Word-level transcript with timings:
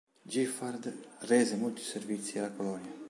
Giffard 0.25 0.97
rese 1.27 1.57
molti 1.57 1.83
servizi 1.83 2.39
alla 2.39 2.49
colonia. 2.49 2.89